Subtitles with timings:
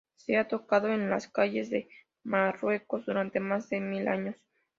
[0.15, 1.87] Se ha tocado en las calles de
[2.23, 4.35] Marruecos durante más de mil años.